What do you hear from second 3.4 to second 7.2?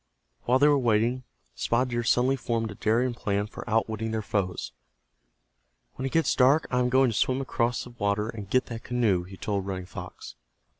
for outwitting their foes. "When it gets dark I am going to